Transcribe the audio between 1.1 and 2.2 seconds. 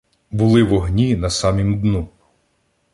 на самім дну.